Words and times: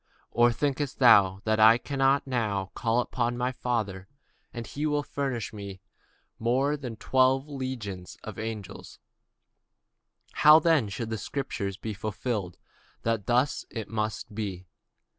Thinkest 0.51 0.97
thou 0.97 1.41
that 1.43 1.59
I 1.59 1.77
cannot 1.77 2.25
now 2.25 2.71
pray 2.73 3.03
to 3.13 3.31
my 3.37 3.51
Father, 3.51 4.07
and 4.51 4.65
he 4.65 4.81
shall 4.85 5.03
presently 5.03 5.41
give 5.67 5.79
me 5.79 5.81
more 6.39 6.75
than 6.75 6.95
twelve 6.95 7.47
legions 7.47 8.17
of 8.23 8.39
angels? 8.39 8.97
But 10.31 10.39
how 10.39 10.57
then 10.57 10.89
shall 10.89 11.05
the 11.05 11.19
scriptures 11.19 11.77
be 11.77 11.93
fulfilled, 11.93 12.57
that 13.03 13.27
thus 13.27 13.63
it 13.69 13.89
must 13.89 14.33
be? 14.33 14.65